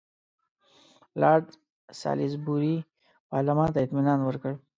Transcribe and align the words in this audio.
لارډ 1.21 1.45
سالیزبوري 2.01 2.75
پارلمان 3.29 3.69
ته 3.73 3.79
اطمینان 3.85 4.19
ورکړ. 4.23 4.53